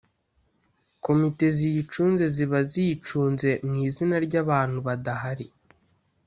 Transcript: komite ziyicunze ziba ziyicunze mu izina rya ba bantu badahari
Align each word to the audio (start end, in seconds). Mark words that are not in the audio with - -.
komite 1.05 1.45
ziyicunze 1.57 2.23
ziba 2.35 2.59
ziyicunze 2.71 3.49
mu 3.67 3.75
izina 3.87 4.15
rya 4.25 4.41
ba 4.47 4.49
bantu 4.49 4.79
badahari 4.87 5.47